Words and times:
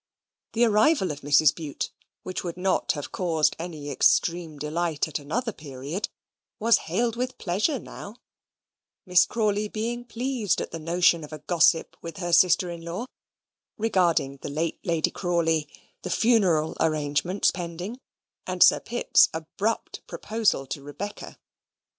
The 0.53 0.65
arrival 0.65 1.11
of 1.11 1.21
Mrs. 1.21 1.53
Bute, 1.53 1.91
which 2.23 2.43
would 2.43 2.57
not 2.57 2.93
have 2.93 3.11
caused 3.11 3.55
any 3.59 3.91
extreme 3.91 4.57
delight 4.57 5.07
at 5.07 5.19
another 5.19 5.53
period, 5.53 6.09
was 6.57 6.79
hailed 6.89 7.15
with 7.15 7.37
pleasure 7.37 7.77
now; 7.77 8.15
Miss 9.05 9.27
Crawley 9.27 9.67
being 9.67 10.03
pleased 10.03 10.59
at 10.59 10.71
the 10.71 10.79
notion 10.79 11.23
of 11.23 11.31
a 11.31 11.37
gossip 11.37 11.95
with 12.01 12.17
her 12.17 12.33
sister 12.33 12.71
in 12.71 12.81
law 12.81 13.05
regarding 13.77 14.37
the 14.37 14.49
late 14.49 14.79
Lady 14.83 15.11
Crawley, 15.11 15.67
the 16.01 16.09
funeral 16.09 16.75
arrangements 16.79 17.51
pending, 17.51 17.99
and 18.47 18.63
Sir 18.63 18.79
Pitt's 18.79 19.29
abrupt 19.35 20.01
proposal 20.07 20.65
to 20.65 20.81
Rebecca. 20.81 21.37